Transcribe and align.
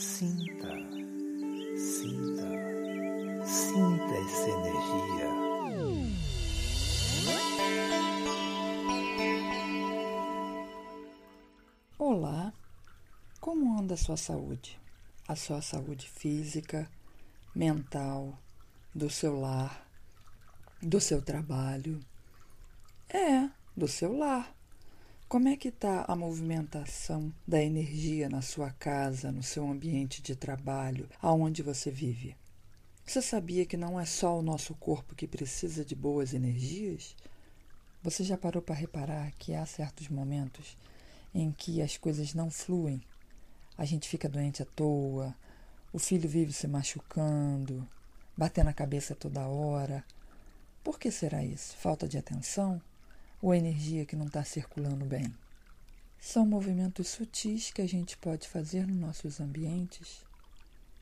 Sinta, 0.00 0.66
sinta, 1.76 2.48
sinta 3.44 4.14
essa 4.14 4.48
energia. 4.48 5.28
Olá, 11.98 12.50
como 13.42 13.78
anda 13.78 13.92
a 13.92 13.96
sua 13.98 14.16
saúde? 14.16 14.80
A 15.28 15.36
sua 15.36 15.60
saúde 15.60 16.08
física, 16.08 16.90
mental, 17.54 18.38
do 18.94 19.10
seu 19.10 19.38
lar, 19.38 19.86
do 20.80 20.98
seu 20.98 21.20
trabalho? 21.20 22.00
É, 23.06 23.50
do 23.76 23.86
seu 23.86 24.16
lar. 24.16 24.59
Como 25.30 25.46
é 25.46 25.56
que 25.56 25.68
está 25.68 26.04
a 26.08 26.16
movimentação 26.16 27.32
da 27.46 27.62
energia 27.62 28.28
na 28.28 28.42
sua 28.42 28.72
casa, 28.72 29.30
no 29.30 29.44
seu 29.44 29.64
ambiente 29.70 30.20
de 30.20 30.34
trabalho, 30.34 31.08
aonde 31.22 31.62
você 31.62 31.88
vive? 31.88 32.36
Você 33.06 33.22
sabia 33.22 33.64
que 33.64 33.76
não 33.76 34.00
é 34.00 34.04
só 34.04 34.36
o 34.36 34.42
nosso 34.42 34.74
corpo 34.74 35.14
que 35.14 35.28
precisa 35.28 35.84
de 35.84 35.94
boas 35.94 36.34
energias? 36.34 37.14
Você 38.02 38.24
já 38.24 38.36
parou 38.36 38.60
para 38.60 38.74
reparar 38.74 39.30
que 39.38 39.54
há 39.54 39.64
certos 39.64 40.08
momentos 40.08 40.76
em 41.32 41.52
que 41.52 41.80
as 41.80 41.96
coisas 41.96 42.34
não 42.34 42.50
fluem? 42.50 43.00
A 43.78 43.84
gente 43.84 44.08
fica 44.08 44.28
doente 44.28 44.64
à 44.64 44.66
toa, 44.66 45.32
o 45.92 46.00
filho 46.00 46.28
vive 46.28 46.52
se 46.52 46.66
machucando, 46.66 47.88
batendo 48.36 48.70
a 48.70 48.74
cabeça 48.74 49.14
toda 49.14 49.46
hora. 49.46 50.04
Por 50.82 50.98
que 50.98 51.08
será 51.08 51.44
isso? 51.44 51.76
Falta 51.76 52.08
de 52.08 52.18
atenção? 52.18 52.82
Ou 53.40 53.54
energia 53.54 54.04
que 54.04 54.16
não 54.16 54.26
está 54.26 54.44
circulando 54.44 55.04
bem. 55.04 55.34
São 56.18 56.44
movimentos 56.44 57.08
sutis 57.08 57.70
que 57.70 57.80
a 57.80 57.88
gente 57.88 58.16
pode 58.18 58.46
fazer 58.46 58.86
nos 58.86 58.96
nossos 58.96 59.40
ambientes 59.40 60.24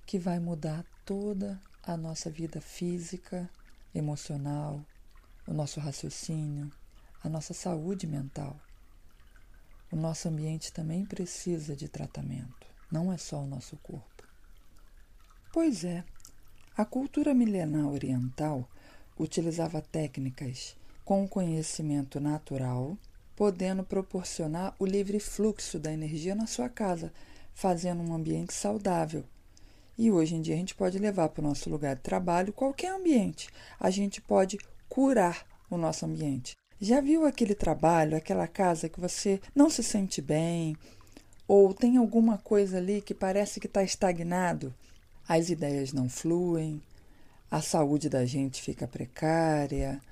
que 0.07 0.19
vai 0.19 0.39
mudar 0.39 0.85
toda 1.05 1.61
a 1.83 1.97
nossa 1.97 2.31
vida 2.31 2.61
física, 2.61 3.51
emocional, 3.95 4.85
o 5.47 5.53
nosso 5.53 5.81
raciocínio, 5.81 6.71
a 7.23 7.29
nossa 7.29 7.53
saúde 7.53 8.07
mental. 8.07 8.59
O 9.91 9.97
nosso 9.97 10.29
ambiente 10.29 10.73
também 10.73 11.05
precisa 11.05 11.75
de 11.75 11.89
tratamento, 11.89 12.67
não 12.91 13.13
é 13.13 13.17
só 13.17 13.43
o 13.43 13.47
nosso 13.47 13.77
corpo. 13.79 14.25
Pois 15.53 15.83
é, 15.83 16.05
a 16.77 16.85
cultura 16.85 17.35
milenar 17.35 17.89
oriental 17.89 18.69
utilizava 19.19 19.83
técnicas 19.83 20.77
com 21.09 21.25
o 21.25 21.29
conhecimento 21.29 22.21
natural, 22.21 22.95
podendo 23.35 23.83
proporcionar 23.83 24.75
o 24.79 24.85
livre 24.85 25.19
fluxo 25.19 25.79
da 25.79 25.91
energia 25.91 26.35
na 26.35 26.47
sua 26.47 26.69
casa, 26.69 27.11
fazendo 27.55 28.03
um 28.03 28.13
ambiente 28.13 28.53
saudável. 28.53 29.25
E 29.97 30.11
hoje 30.11 30.35
em 30.35 30.43
dia 30.43 30.55
a 30.55 30.59
gente 30.59 30.75
pode 30.75 30.99
levar 30.99 31.31
para 31.31 31.41
o 31.41 31.49
nosso 31.49 31.71
lugar 31.71 31.97
de 31.97 32.03
trabalho 32.03 32.53
qualquer 32.53 32.93
ambiente. 32.93 33.49
A 33.81 33.89
gente 33.89 34.21
pode 34.21 34.59
curar 34.87 35.47
o 35.71 35.79
nosso 35.79 36.05
ambiente. 36.05 36.55
Já 36.79 37.01
viu 37.01 37.25
aquele 37.25 37.55
trabalho, 37.55 38.15
aquela 38.15 38.47
casa 38.47 38.87
que 38.87 39.01
você 39.01 39.41
não 39.55 39.71
se 39.71 39.83
sente 39.83 40.21
bem, 40.21 40.77
ou 41.47 41.73
tem 41.73 41.97
alguma 41.97 42.37
coisa 42.37 42.77
ali 42.77 43.01
que 43.01 43.15
parece 43.15 43.61
que 43.61 43.67
está 43.67 43.83
estagnado? 43.83 44.75
As 45.27 45.49
ideias 45.49 45.91
não 45.91 46.07
fluem, 46.07 46.83
a 47.51 47.63
saúde 47.63 48.11
da 48.11 48.27
gente 48.27 48.61
fica 48.61 48.87
precária, 48.87 50.03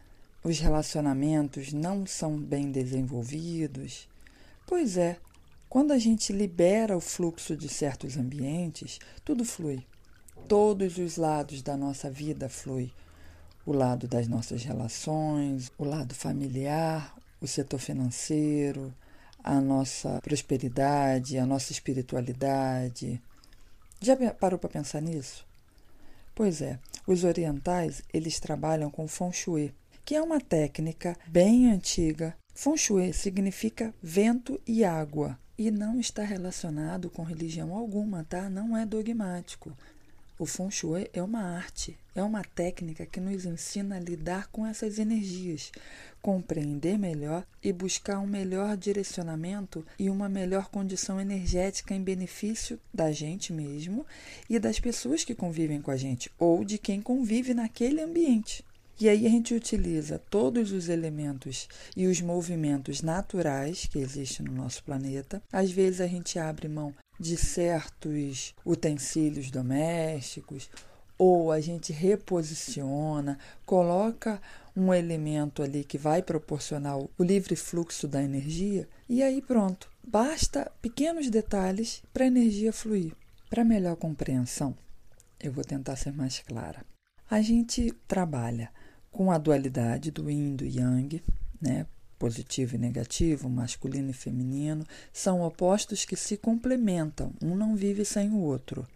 os 0.47 0.61
relacionamentos 0.61 1.72
não 1.72 2.06
são 2.06 2.39
bem 2.39 2.70
desenvolvidos. 2.70 4.08
Pois 4.64 4.97
é, 4.97 5.16
quando 5.69 5.91
a 5.91 5.98
gente 5.98 6.33
libera 6.33 6.97
o 6.97 7.00
fluxo 7.00 7.56
de 7.56 7.69
certos 7.69 8.16
ambientes, 8.16 9.00
tudo 9.25 9.44
flui. 9.44 9.84
Todos 10.47 10.98
os 10.98 11.16
lados 11.16 11.62
da 11.62 11.77
nossa 11.77 12.08
vida 12.08 12.48
flui. 12.48 12.92
O 13.66 13.72
lado 13.72 14.06
das 14.06 14.28
nossas 14.28 14.62
relações, 14.62 15.72
o 15.77 15.83
lado 15.83 16.14
familiar, 16.14 17.16
o 17.41 17.49
setor 17.49 17.81
financeiro, 17.81 18.94
a 19.43 19.60
nossa 19.60 20.20
prosperidade, 20.22 21.38
a 21.38 21.44
nossa 21.44 21.72
espiritualidade. 21.72 23.20
Já 24.00 24.16
parou 24.32 24.60
para 24.60 24.70
pensar 24.70 25.03
nisso? 25.03 25.44
Pois 26.37 26.62
é, 26.62 26.78
os 27.04 27.25
orientais, 27.25 28.04
eles 28.15 28.38
trabalham 28.38 28.93
com 28.93 29.09
feng 29.09 29.32
shui, 29.32 29.75
que 30.06 30.15
é 30.15 30.22
uma 30.22 30.41
técnica 30.41 31.17
bem 31.27 31.69
antiga. 31.69 32.37
Feng 32.55 32.77
Shui 32.77 33.12
significa 33.12 33.93
vento 34.00 34.61
e 34.65 34.84
água 34.84 35.37
e 35.59 35.69
não 35.69 35.99
está 35.99 36.22
relacionado 36.22 37.11
com 37.11 37.25
religião 37.25 37.75
alguma, 37.75 38.22
tá? 38.22 38.49
Não 38.49 38.77
é 38.77 38.87
dogmático. 38.87 39.77
O 40.39 40.47
Feng 40.47 40.71
Shui 40.71 41.11
é 41.12 41.21
uma 41.21 41.41
arte, 41.41 41.99
é 42.15 42.22
uma 42.22 42.44
técnica 42.44 43.05
que 43.05 43.19
nos 43.19 43.44
ensina 43.44 43.97
a 43.97 44.00
lidar 44.00 44.47
com 44.47 44.65
essas 44.65 45.00
energias, 45.00 45.72
compreender 46.23 46.97
melhor 46.97 47.44
e 47.61 47.73
buscar 47.73 48.21
um 48.21 48.28
melhor 48.28 48.77
direcionamento 48.77 49.84
e 49.99 50.09
uma 50.09 50.28
melhor 50.28 50.69
condição 50.69 51.21
energética 51.21 51.93
em 51.93 52.00
benefício 52.00 52.78
da 52.94 53.11
gente 53.11 53.53
mesmo 53.53 54.06
e 54.49 54.56
das 54.61 54.78
pessoas 54.78 55.25
que 55.25 55.34
convivem 55.34 55.83
com 55.83 55.91
a 55.91 55.97
gente 55.97 56.31
ou 56.38 56.65
de 56.65 56.78
quem 56.78 57.03
convive 57.03 57.55
naquele 57.55 58.00
ambiente. 58.00 58.65
E 58.98 59.10
aí 59.10 59.26
a 59.26 59.28
gente 59.28 59.54
utiliza 59.54 60.18
todos 60.30 60.72
os 60.72 60.88
elementos 60.88 61.68
e 61.94 62.06
os 62.06 62.20
movimentos 62.22 63.02
naturais 63.02 63.86
que 63.86 63.98
existem 63.98 64.46
no 64.46 64.52
nosso 64.52 64.82
planeta. 64.82 65.42
Às 65.52 65.70
vezes 65.70 66.00
a 66.00 66.06
gente 66.06 66.38
abre 66.38 66.66
mão 66.66 66.94
de 67.20 67.36
certos 67.36 68.54
utensílios 68.64 69.50
domésticos 69.50 70.70
ou 71.18 71.52
a 71.52 71.60
gente 71.60 71.92
reposiciona, 71.92 73.38
coloca 73.64 74.40
um 74.74 74.92
elemento 74.92 75.62
ali 75.62 75.84
que 75.84 75.96
vai 75.96 76.22
proporcionar 76.22 76.98
o 76.98 77.10
livre 77.20 77.56
fluxo 77.56 78.06
da 78.06 78.22
energia 78.22 78.88
e 79.08 79.22
aí 79.22 79.42
pronto. 79.42 79.90
Basta 80.06 80.70
pequenos 80.80 81.28
detalhes 81.28 82.02
para 82.12 82.24
a 82.24 82.28
energia 82.28 82.72
fluir. 82.72 83.12
Para 83.50 83.64
melhor 83.64 83.96
compreensão, 83.96 84.76
eu 85.38 85.52
vou 85.52 85.64
tentar 85.64 85.96
ser 85.96 86.12
mais 86.12 86.38
clara. 86.40 86.84
A 87.28 87.40
gente 87.42 87.92
trabalha 88.06 88.70
com 89.16 89.32
a 89.32 89.38
dualidade 89.38 90.10
do 90.10 90.31
yin 90.31 90.53
e 90.53 90.56
do 90.56 90.66
yang, 90.66 91.22
né? 91.59 91.87
positivo 92.19 92.75
e 92.75 92.78
negativo, 92.78 93.49
masculino 93.49 94.10
e 94.10 94.12
feminino, 94.12 94.84
são 95.10 95.41
opostos 95.41 96.04
que 96.04 96.15
se 96.15 96.37
complementam, 96.37 97.32
um 97.43 97.56
não 97.56 97.75
vive 97.75 98.05
sem 98.05 98.31
o 98.31 98.41
outro. 98.41 98.87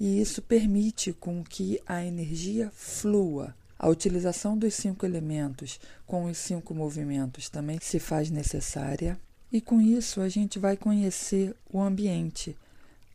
E 0.00 0.18
isso 0.18 0.40
permite 0.40 1.12
com 1.12 1.44
que 1.44 1.78
a 1.86 2.02
energia 2.02 2.70
flua. 2.72 3.54
A 3.78 3.86
utilização 3.86 4.56
dos 4.56 4.72
cinco 4.72 5.04
elementos 5.04 5.78
com 6.06 6.24
os 6.24 6.38
cinco 6.38 6.74
movimentos 6.74 7.50
também 7.50 7.78
se 7.82 7.98
faz 7.98 8.30
necessária, 8.30 9.20
e 9.52 9.60
com 9.60 9.78
isso 9.78 10.22
a 10.22 10.28
gente 10.30 10.58
vai 10.58 10.74
conhecer 10.74 11.54
o 11.70 11.82
ambiente, 11.82 12.56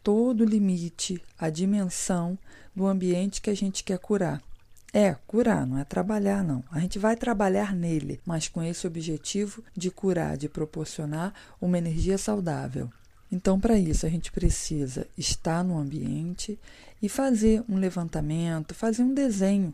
todo 0.03 0.41
o 0.41 0.47
limite, 0.47 1.19
a 1.39 1.49
dimensão 1.49 2.37
do 2.75 2.85
ambiente 2.85 3.41
que 3.41 3.49
a 3.49 3.55
gente 3.55 3.83
quer 3.83 3.97
curar. 3.97 4.43
É, 4.93 5.15
curar, 5.25 5.65
não 5.65 5.79
é 5.79 5.83
trabalhar, 5.83 6.43
não. 6.43 6.63
A 6.71 6.79
gente 6.79 6.99
vai 6.99 7.15
trabalhar 7.15 7.73
nele, 7.73 8.21
mas 8.23 8.47
com 8.47 8.61
esse 8.61 8.85
objetivo 8.85 9.63
de 9.75 9.89
curar, 9.89 10.37
de 10.37 10.47
proporcionar 10.47 11.33
uma 11.59 11.79
energia 11.79 12.15
saudável. 12.15 12.91
Então, 13.31 13.59
para 13.59 13.75
isso, 13.75 14.05
a 14.05 14.09
gente 14.09 14.31
precisa 14.31 15.07
estar 15.17 15.63
no 15.63 15.79
ambiente 15.79 16.59
e 17.01 17.09
fazer 17.09 17.63
um 17.67 17.77
levantamento, 17.77 18.75
fazer 18.75 19.01
um 19.01 19.15
desenho 19.15 19.73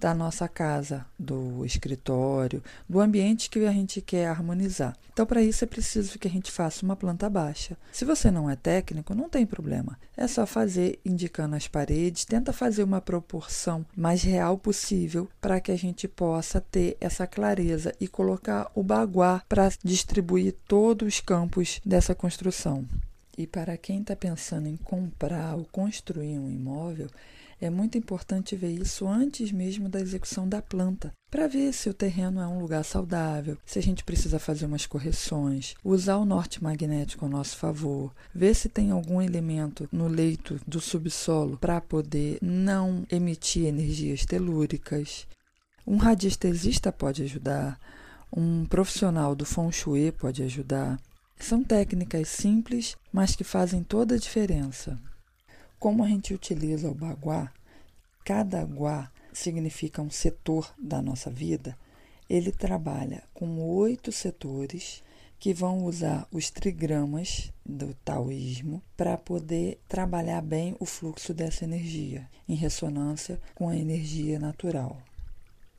da 0.00 0.14
nossa 0.14 0.48
casa, 0.48 1.04
do 1.18 1.64
escritório, 1.64 2.64
do 2.88 3.00
ambiente 3.00 3.50
que 3.50 3.58
a 3.66 3.72
gente 3.72 4.00
quer 4.00 4.28
harmonizar. 4.28 4.96
Então, 5.12 5.26
para 5.26 5.42
isso 5.42 5.62
é 5.62 5.66
preciso 5.66 6.18
que 6.18 6.26
a 6.26 6.30
gente 6.30 6.50
faça 6.50 6.82
uma 6.82 6.96
planta 6.96 7.28
baixa. 7.28 7.76
Se 7.92 8.06
você 8.06 8.30
não 8.30 8.48
é 8.48 8.56
técnico, 8.56 9.14
não 9.14 9.28
tem 9.28 9.44
problema. 9.44 9.98
É 10.16 10.26
só 10.26 10.46
fazer 10.46 10.98
indicando 11.04 11.54
as 11.54 11.68
paredes, 11.68 12.24
tenta 12.24 12.50
fazer 12.50 12.82
uma 12.82 13.02
proporção 13.02 13.84
mais 13.94 14.22
real 14.22 14.56
possível 14.56 15.28
para 15.38 15.60
que 15.60 15.70
a 15.70 15.76
gente 15.76 16.08
possa 16.08 16.60
ter 16.60 16.96
essa 16.98 17.26
clareza 17.26 17.94
e 18.00 18.08
colocar 18.08 18.70
o 18.74 18.82
baguá 18.82 19.42
para 19.46 19.70
distribuir 19.84 20.54
todos 20.66 21.06
os 21.06 21.20
campos 21.20 21.78
dessa 21.84 22.14
construção. 22.14 22.86
E 23.36 23.46
para 23.46 23.76
quem 23.76 24.00
está 24.00 24.16
pensando 24.16 24.66
em 24.66 24.76
comprar 24.76 25.54
ou 25.54 25.66
construir 25.66 26.38
um 26.38 26.50
imóvel, 26.50 27.08
é 27.60 27.68
muito 27.68 27.98
importante 27.98 28.56
ver 28.56 28.70
isso 28.70 29.06
antes 29.06 29.52
mesmo 29.52 29.88
da 29.88 30.00
execução 30.00 30.48
da 30.48 30.62
planta, 30.62 31.12
para 31.30 31.46
ver 31.46 31.72
se 31.72 31.88
o 31.88 31.94
terreno 31.94 32.40
é 32.40 32.46
um 32.46 32.58
lugar 32.58 32.84
saudável, 32.84 33.58
se 33.64 33.78
a 33.78 33.82
gente 33.82 34.02
precisa 34.02 34.38
fazer 34.38 34.66
umas 34.66 34.86
correções, 34.86 35.74
usar 35.84 36.16
o 36.16 36.24
norte 36.24 36.62
magnético 36.62 37.26
a 37.26 37.28
nosso 37.28 37.56
favor, 37.56 38.12
ver 38.34 38.54
se 38.54 38.68
tem 38.68 38.90
algum 38.90 39.20
elemento 39.20 39.88
no 39.92 40.08
leito 40.08 40.58
do 40.66 40.80
subsolo 40.80 41.58
para 41.58 41.80
poder 41.80 42.38
não 42.40 43.04
emitir 43.10 43.66
energias 43.66 44.24
telúricas. 44.24 45.26
Um 45.86 45.96
radiestesista 45.96 46.90
pode 46.90 47.22
ajudar, 47.22 47.78
um 48.32 48.64
profissional 48.64 49.34
do 49.34 49.44
Feng 49.44 49.72
Shui 49.72 50.12
pode 50.12 50.42
ajudar. 50.42 50.98
São 51.38 51.64
técnicas 51.64 52.28
simples, 52.28 52.96
mas 53.12 53.34
que 53.34 53.42
fazem 53.42 53.82
toda 53.82 54.14
a 54.14 54.18
diferença. 54.18 54.98
Como 55.80 56.04
a 56.04 56.08
gente 56.08 56.34
utiliza 56.34 56.90
o 56.90 56.94
baguá, 56.94 57.50
cada 58.22 58.62
guá 58.64 59.10
significa 59.32 60.02
um 60.02 60.10
setor 60.10 60.70
da 60.78 61.00
nossa 61.00 61.30
vida, 61.30 61.74
ele 62.28 62.52
trabalha 62.52 63.22
com 63.32 63.58
oito 63.58 64.12
setores 64.12 65.02
que 65.38 65.54
vão 65.54 65.86
usar 65.86 66.28
os 66.30 66.50
trigramas 66.50 67.50
do 67.64 67.94
taoísmo 68.04 68.82
para 68.94 69.16
poder 69.16 69.80
trabalhar 69.88 70.42
bem 70.42 70.76
o 70.78 70.84
fluxo 70.84 71.32
dessa 71.32 71.64
energia, 71.64 72.28
em 72.46 72.54
ressonância 72.54 73.40
com 73.54 73.70
a 73.70 73.74
energia 73.74 74.38
natural, 74.38 75.00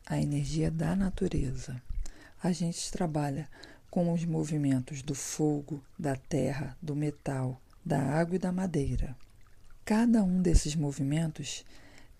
a 0.03 0.19
energia 0.19 0.71
da 0.71 0.95
natureza. 0.95 1.79
A 2.41 2.51
gente 2.51 2.91
trabalha 2.91 3.47
com 3.91 4.11
os 4.11 4.25
movimentos 4.25 5.03
do 5.03 5.13
fogo, 5.13 5.79
da 5.99 6.15
terra, 6.15 6.75
do 6.81 6.95
metal, 6.95 7.61
da 7.85 8.01
água 8.01 8.37
e 8.37 8.39
da 8.39 8.51
madeira. 8.51 9.15
Cada 9.93 10.23
um 10.23 10.41
desses 10.41 10.73
movimentos 10.73 11.65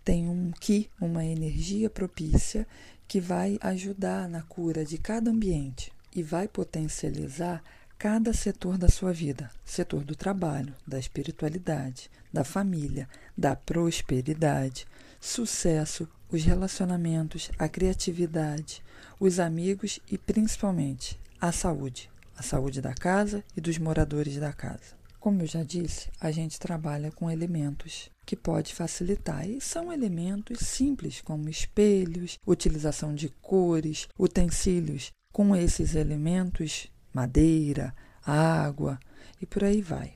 tem 0.04 0.28
um 0.28 0.52
ki, 0.52 0.90
uma 1.00 1.24
energia 1.24 1.90
propícia 1.90 2.68
que 3.08 3.22
vai 3.22 3.58
ajudar 3.62 4.28
na 4.28 4.42
cura 4.42 4.84
de 4.84 4.98
cada 4.98 5.32
ambiente 5.32 5.90
e 6.14 6.22
vai 6.22 6.50
potencializar 6.50 7.64
cada 7.98 8.34
setor 8.34 8.78
da 8.78 8.90
sua 8.90 9.14
vida: 9.14 9.50
setor 9.64 10.04
do 10.04 10.18
trabalho, 10.18 10.76
da 10.86 11.00
espiritualidade, 11.00 12.12
da 12.34 12.44
família, 12.44 13.08
da 13.38 13.56
prosperidade, 13.56 14.86
sucesso, 15.18 16.10
os 16.30 16.44
relacionamentos, 16.44 17.50
a 17.58 17.70
criatividade, 17.70 18.84
os 19.18 19.40
amigos 19.40 20.02
e 20.12 20.18
principalmente 20.18 21.18
a 21.40 21.54
saúde, 21.54 22.12
a 22.36 22.44
saúde 22.44 22.82
da 22.82 22.94
casa 22.94 23.42
e 23.56 23.62
dos 23.62 23.78
moradores 23.78 24.36
da 24.36 24.52
casa. 24.52 25.01
Como 25.22 25.44
eu 25.44 25.46
já 25.46 25.62
disse, 25.62 26.10
a 26.20 26.32
gente 26.32 26.60
trabalha 26.60 27.12
com 27.12 27.30
elementos 27.30 28.10
que 28.26 28.36
pode 28.36 28.74
facilitar. 28.74 29.48
E 29.48 29.62
são 29.62 29.94
elementos 29.94 30.58
simples, 30.62 31.22
como 31.22 31.48
espelhos, 31.48 32.40
utilização 32.46 33.14
de 33.14 33.30
cores, 33.30 34.08
utensílios 34.18 35.12
com 35.32 35.56
esses 35.56 35.94
elementos, 35.94 36.88
madeira, 37.14 37.94
água 38.26 39.00
e 39.40 39.46
por 39.46 39.64
aí 39.64 39.80
vai. 39.80 40.14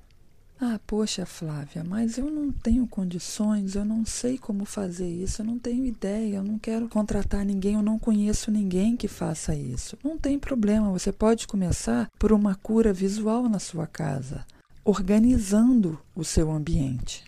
Ah, 0.60 0.80
poxa, 0.88 1.24
Flávia, 1.24 1.84
mas 1.84 2.18
eu 2.18 2.32
não 2.32 2.52
tenho 2.52 2.88
condições, 2.88 3.76
eu 3.76 3.86
não 3.86 4.04
sei 4.06 4.40
como 4.40 4.66
fazer 4.66 5.08
isso, 5.08 5.44
eu 5.44 5.46
não 5.46 5.60
tenho 5.60 5.86
ideia, 5.86 6.38
eu 6.38 6.44
não 6.44 6.58
quero 6.58 6.90
contratar 6.90 7.46
ninguém, 7.46 7.76
eu 7.76 7.84
não 7.84 8.00
conheço 8.00 8.50
ninguém 8.50 8.98
que 8.98 9.08
faça 9.08 9.54
isso. 9.54 9.96
Não 10.04 10.18
tem 10.18 10.40
problema, 10.40 10.92
você 10.92 11.12
pode 11.12 11.46
começar 11.46 12.10
por 12.18 12.32
uma 12.32 12.56
cura 12.56 12.92
visual 12.92 13.48
na 13.48 13.60
sua 13.60 13.86
casa 13.86 14.44
organizando 14.86 16.00
o 16.16 16.24
seu 16.24 16.52
ambiente. 16.52 17.24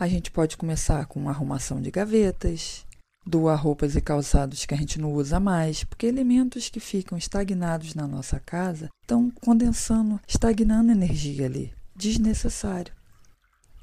A 0.00 0.08
gente 0.08 0.30
pode 0.30 0.56
começar 0.56 1.04
com 1.04 1.28
arrumação 1.28 1.82
de 1.82 1.90
gavetas, 1.90 2.86
doar 3.26 3.60
roupas 3.60 3.94
e 3.94 4.00
calçados 4.00 4.64
que 4.64 4.72
a 4.72 4.76
gente 4.76 4.98
não 4.98 5.12
usa 5.12 5.38
mais, 5.38 5.84
porque 5.84 6.06
elementos 6.06 6.70
que 6.70 6.80
ficam 6.80 7.18
estagnados 7.18 7.94
na 7.94 8.08
nossa 8.08 8.40
casa 8.40 8.88
estão 9.02 9.30
condensando, 9.30 10.18
estagnando 10.26 10.90
energia 10.90 11.44
ali, 11.44 11.74
desnecessário. 11.94 12.94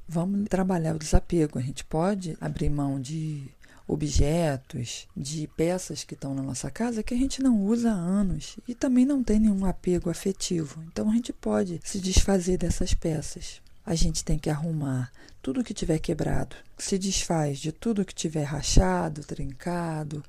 Vamos 0.07 0.48
trabalhar 0.50 0.96
o 0.96 1.00
desapego. 1.00 1.60
A 1.60 1.62
gente 1.62 1.86
pode 1.86 2.36
abrir 2.42 2.69
mão 2.69 3.00
de 3.00 3.52
objetos, 3.88 5.08
de 5.16 5.48
peças 5.56 6.04
que 6.04 6.14
estão 6.14 6.34
na 6.34 6.42
nossa 6.42 6.72
casa 6.72 7.04
que 7.04 7.14
a 7.14 7.18
gente 7.18 7.42
não 7.42 7.62
usa 7.62 7.92
há 7.92 7.96
anos 7.96 8.58
e 8.68 8.74
também 8.74 9.06
não 9.06 9.24
tem 9.24 9.40
nenhum 9.40 9.66
apego 9.66 10.10
afetivo. 10.10 10.84
Então 10.88 11.10
a 11.10 11.14
gente 11.14 11.32
pode 11.32 11.80
se 11.84 12.00
desfazer 12.00 12.58
dessas 12.58 12.94
peças. 12.94 13.62
A 13.86 13.94
gente 13.94 14.24
tem 14.24 14.40
que 14.40 14.50
arrumar 14.50 15.12
tudo 15.42 15.64
que 15.64 15.74
tiver 15.74 16.00
quebrado, 16.00 16.56
se 16.76 16.98
desfaz 16.98 17.60
de 17.60 17.72
tudo 17.72 18.04
que 18.04 18.16
tiver 18.16 18.44
rachado, 18.44 19.22
trincado. 19.24 20.24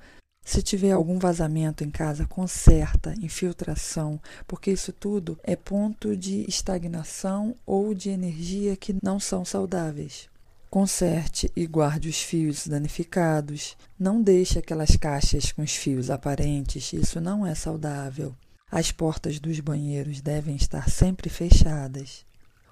Se 0.45 0.63
tiver 0.63 0.93
algum 0.93 1.19
vazamento 1.19 1.83
em 1.83 1.91
casa, 1.91 2.25
conserta, 2.27 3.15
infiltração, 3.21 4.21
porque 4.47 4.71
isso 4.71 4.93
tudo 4.93 5.37
é 5.43 5.57
ponto 5.57 6.17
de 6.17 6.45
estagnação 6.49 7.57
ou 7.67 7.93
de 7.93 8.11
energia 8.11 8.77
que 8.77 8.95
não 9.03 9.19
são 9.19 9.45
saudáveis. 9.45 10.29
Conserte 10.71 11.51
e 11.55 11.67
guarde 11.67 12.09
os 12.09 12.21
fios 12.21 12.67
danificados. 12.67 13.77
Não 13.99 14.21
deixe 14.21 14.59
aquelas 14.59 14.97
caixas 14.97 15.53
com 15.53 15.63
os 15.63 15.75
fios 15.75 16.11
aparentes, 16.11 16.93
isso 16.93 17.21
não 17.21 17.47
é 17.47 17.55
saudável. 17.55 18.35
As 18.71 18.91
portas 18.91 19.39
dos 19.39 19.61
banheiros 19.61 20.21
devem 20.21 20.57
estar 20.57 20.91
sempre 20.91 21.31
fechadas. 21.31 22.27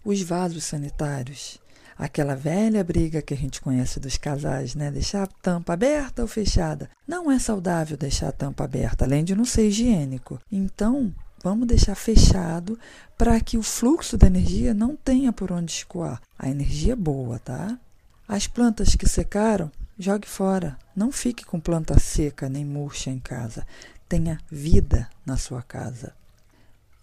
Os 0.04 0.20
vasos 0.20 0.64
sanitários, 0.64 1.58
aquela 1.96 2.34
velha 2.34 2.82
briga 2.82 3.22
que 3.22 3.32
a 3.32 3.36
gente 3.36 3.60
conhece 3.60 4.00
dos 4.00 4.18
casais, 4.18 4.74
né? 4.74 4.90
Deixar 4.90 5.22
a 5.22 5.26
tampa 5.26 5.72
aberta 5.72 6.22
ou 6.22 6.28
fechada. 6.28 6.90
Não 7.06 7.30
é 7.30 7.38
saudável 7.38 7.96
deixar 7.96 8.28
a 8.28 8.32
tampa 8.32 8.64
aberta, 8.64 9.04
além 9.04 9.24
de 9.24 9.34
não 9.34 9.44
ser 9.44 9.68
higiênico. 9.68 10.38
Então, 10.50 11.14
vamos 11.44 11.68
deixar 11.68 11.94
fechado 11.94 12.78
para 13.18 13.38
que 13.38 13.58
o 13.58 13.62
fluxo 13.62 14.16
da 14.16 14.26
energia 14.26 14.72
não 14.72 14.96
tenha 14.96 15.30
por 15.30 15.52
onde 15.52 15.70
escoar. 15.70 16.22
A 16.38 16.48
energia 16.48 16.94
é 16.94 16.96
boa, 16.96 17.38
tá? 17.38 17.78
As 18.26 18.46
plantas 18.46 18.96
que 18.96 19.06
secaram, 19.06 19.70
jogue 19.98 20.26
fora. 20.26 20.78
Não 20.96 21.12
fique 21.12 21.44
com 21.44 21.60
planta 21.60 21.98
seca 21.98 22.48
nem 22.48 22.64
murcha 22.64 23.10
em 23.10 23.18
casa. 23.18 23.66
Tenha 24.08 24.38
vida 24.50 25.06
na 25.26 25.36
sua 25.36 25.60
casa. 25.60 26.14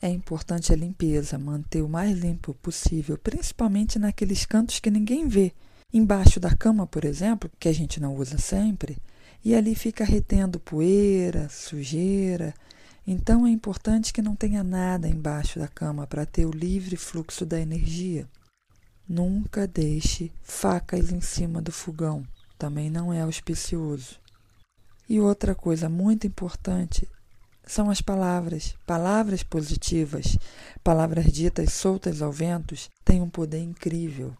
É 0.01 0.09
importante 0.09 0.73
a 0.73 0.75
limpeza, 0.75 1.37
manter 1.37 1.83
o 1.83 1.87
mais 1.87 2.17
limpo 2.17 2.55
possível, 2.55 3.19
principalmente 3.19 3.99
naqueles 3.99 4.43
cantos 4.43 4.79
que 4.79 4.89
ninguém 4.89 5.27
vê. 5.27 5.53
Embaixo 5.93 6.39
da 6.39 6.55
cama, 6.55 6.87
por 6.87 7.05
exemplo, 7.05 7.51
que 7.59 7.69
a 7.69 7.73
gente 7.73 7.99
não 7.99 8.15
usa 8.15 8.39
sempre, 8.39 8.97
e 9.45 9.53
ali 9.53 9.75
fica 9.75 10.03
retendo 10.03 10.59
poeira, 10.59 11.47
sujeira. 11.49 12.55
Então 13.05 13.47
é 13.47 13.49
importante 13.49 14.13
que 14.13 14.21
não 14.21 14.35
tenha 14.35 14.63
nada 14.63 15.07
embaixo 15.07 15.59
da 15.59 15.67
cama 15.67 16.05
para 16.05 16.25
ter 16.25 16.45
o 16.45 16.51
livre 16.51 16.95
fluxo 16.95 17.45
da 17.45 17.59
energia. 17.59 18.27
Nunca 19.07 19.67
deixe 19.67 20.31
facas 20.41 21.11
em 21.11 21.19
cima 21.19 21.61
do 21.61 21.71
fogão, 21.71 22.23
também 22.57 22.89
não 22.89 23.11
é 23.11 23.21
auspicioso. 23.21 24.19
E 25.09 25.19
outra 25.19 25.53
coisa 25.53 25.89
muito 25.89 26.25
importante 26.25 27.07
são 27.65 27.89
as 27.89 28.01
palavras. 28.01 28.75
Palavras 28.85 29.43
positivas, 29.43 30.37
palavras 30.83 31.25
ditas 31.25 31.73
soltas 31.73 32.21
ao 32.21 32.31
vento, 32.31 32.75
têm 33.03 33.21
um 33.21 33.29
poder 33.29 33.61
incrível. 33.61 34.33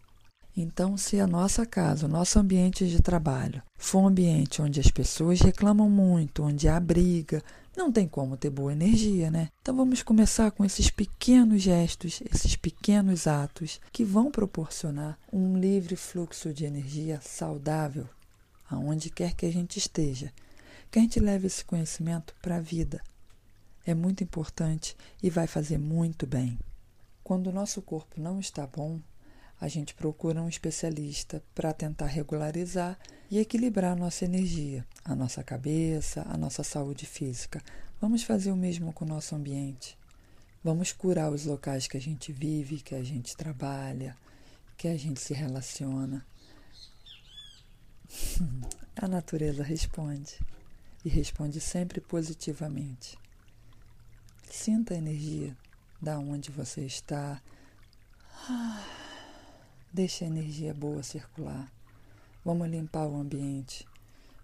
Então, 0.56 0.98
se 0.98 1.18
a 1.18 1.26
nossa 1.26 1.64
casa, 1.64 2.04
o 2.04 2.08
nosso 2.08 2.38
ambiente 2.38 2.86
de 2.86 3.00
trabalho, 3.00 3.62
for 3.76 4.00
um 4.00 4.08
ambiente 4.08 4.60
onde 4.60 4.80
as 4.80 4.90
pessoas 4.90 5.40
reclamam 5.40 5.88
muito, 5.88 6.42
onde 6.42 6.68
há 6.68 6.78
briga, 6.78 7.42
não 7.76 7.90
tem 7.90 8.06
como 8.06 8.36
ter 8.36 8.50
boa 8.50 8.72
energia, 8.72 9.30
né? 9.30 9.48
Então 9.60 9.76
vamos 9.76 10.02
começar 10.02 10.50
com 10.50 10.64
esses 10.64 10.90
pequenos 10.90 11.62
gestos, 11.62 12.22
esses 12.32 12.56
pequenos 12.56 13.26
atos 13.26 13.80
que 13.90 14.04
vão 14.04 14.30
proporcionar 14.30 15.18
um 15.32 15.58
livre 15.58 15.96
fluxo 15.96 16.52
de 16.52 16.64
energia 16.64 17.20
saudável 17.22 18.06
aonde 18.74 19.10
quer 19.10 19.34
que 19.34 19.46
a 19.46 19.52
gente 19.52 19.78
esteja. 19.78 20.32
Que 20.90 20.98
a 20.98 21.02
gente 21.02 21.20
leve 21.20 21.46
esse 21.46 21.64
conhecimento 21.64 22.34
para 22.42 22.56
a 22.56 22.60
vida. 22.60 23.02
É 23.84 23.94
muito 23.94 24.22
importante 24.22 24.96
e 25.22 25.30
vai 25.30 25.46
fazer 25.46 25.78
muito 25.78 26.26
bem. 26.26 26.58
Quando 27.24 27.48
o 27.48 27.52
nosso 27.52 27.80
corpo 27.82 28.20
não 28.20 28.38
está 28.38 28.66
bom, 28.66 29.00
a 29.62 29.68
gente 29.68 29.94
procura 29.94 30.42
um 30.42 30.48
especialista 30.48 31.40
para 31.54 31.72
tentar 31.72 32.06
regularizar 32.06 32.98
e 33.30 33.38
equilibrar 33.38 33.92
a 33.92 33.96
nossa 33.96 34.24
energia, 34.24 34.84
a 35.04 35.14
nossa 35.14 35.40
cabeça, 35.44 36.26
a 36.28 36.36
nossa 36.36 36.64
saúde 36.64 37.06
física. 37.06 37.62
Vamos 38.00 38.24
fazer 38.24 38.50
o 38.50 38.56
mesmo 38.56 38.92
com 38.92 39.04
o 39.04 39.08
nosso 39.08 39.36
ambiente. 39.36 39.96
Vamos 40.64 40.90
curar 40.90 41.30
os 41.30 41.44
locais 41.44 41.86
que 41.86 41.96
a 41.96 42.00
gente 42.00 42.32
vive, 42.32 42.80
que 42.80 42.96
a 42.96 43.04
gente 43.04 43.36
trabalha, 43.36 44.16
que 44.76 44.88
a 44.88 44.96
gente 44.96 45.20
se 45.20 45.32
relaciona. 45.32 46.26
a 49.00 49.06
natureza 49.06 49.62
responde 49.62 50.40
e 51.04 51.08
responde 51.08 51.60
sempre 51.60 52.00
positivamente. 52.00 53.16
Sinta 54.50 54.94
a 54.94 54.98
energia 54.98 55.56
da 56.00 56.18
onde 56.18 56.50
você 56.50 56.84
está. 56.84 57.40
Ah. 58.50 59.01
Deixe 59.94 60.24
a 60.24 60.26
energia 60.26 60.72
boa 60.72 61.02
circular. 61.02 61.70
Vamos 62.42 62.66
limpar 62.66 63.06
o 63.06 63.14
ambiente. 63.14 63.86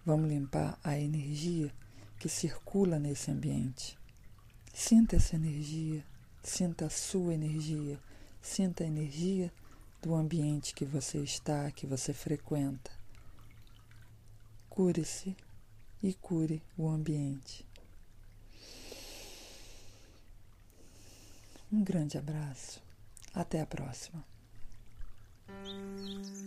Vamos 0.05 0.29
limpar 0.29 0.79
a 0.85 0.99
energia 0.99 1.73
que 2.19 2.29
circula 2.29 2.99
nesse 2.99 3.31
ambiente. 3.31 3.99
Sinta 4.75 5.17
essa 5.17 5.37
energia, 5.37 6.05
sinta 6.43 6.85
a 6.85 6.91
sua 6.91 7.33
energia, 7.33 7.99
sinta 8.43 8.85
a 8.85 8.87
energia 8.87 9.51
do 10.03 10.15
ambiente 10.15 10.75
que 10.75 10.85
você 10.85 11.19
está, 11.21 11.71
que 11.71 11.87
você 11.87 12.13
frequenta. 12.13 12.91
Cure-se 14.69 15.35
e 16.03 16.13
cure 16.13 16.63
o 16.77 16.91
ambiente. 16.91 17.67
Um 21.73 21.83
grande 21.83 22.19
abraço. 22.19 22.83
Até 23.33 23.63
a 23.63 23.67
próxima. 23.67 24.38
Música 25.49 26.38